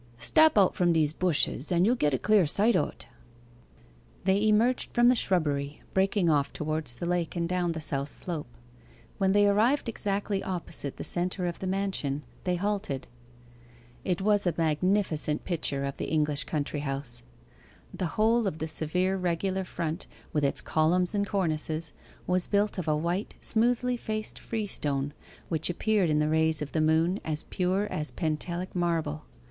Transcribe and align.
Stap 0.17 0.57
out 0.57 0.73
from 0.73 0.93
these 0.93 1.13
bushes, 1.13 1.71
and 1.71 1.85
you'll 1.85 1.93
get 1.95 2.11
a 2.11 2.17
clear 2.17 2.47
sight 2.47 2.75
o't.' 2.75 3.05
They 4.23 4.47
emerged 4.47 4.89
from 4.95 5.09
the 5.09 5.15
shrubbery, 5.15 5.79
breaking 5.93 6.27
off 6.27 6.51
towards 6.51 6.95
the 6.95 7.05
lake, 7.05 7.35
and 7.35 7.47
down 7.47 7.73
the 7.73 7.81
south 7.81 8.09
slope. 8.09 8.47
When 9.19 9.31
they 9.33 9.47
arrived 9.47 9.87
exactly 9.87 10.43
opposite 10.43 10.97
the 10.97 11.03
centre 11.03 11.45
of 11.45 11.59
the 11.59 11.67
mansion, 11.67 12.23
they 12.45 12.55
halted. 12.55 13.05
It 14.03 14.21
was 14.23 14.47
a 14.47 14.55
magnificent 14.57 15.45
picture 15.45 15.85
of 15.85 15.97
the 15.97 16.09
English 16.09 16.45
country 16.45 16.79
house. 16.79 17.21
The 17.93 18.07
whole 18.17 18.47
of 18.47 18.57
the 18.57 18.67
severe 18.67 19.17
regular 19.17 19.63
front, 19.63 20.07
with 20.33 20.43
its 20.43 20.61
columns 20.61 21.13
and 21.13 21.27
cornices, 21.27 21.93
was 22.25 22.47
built 22.47 22.79
of 22.79 22.87
a 22.87 22.97
white 22.97 23.35
smoothly 23.39 23.97
faced 23.97 24.39
freestone, 24.39 25.13
which 25.49 25.69
appeared 25.69 26.09
in 26.09 26.17
the 26.17 26.27
rays 26.27 26.59
of 26.59 26.71
the 26.71 26.81
moon 26.81 27.19
as 27.23 27.43
pure 27.51 27.85
as 27.91 28.09
Pentelic 28.09 28.73
marble. 28.75 29.25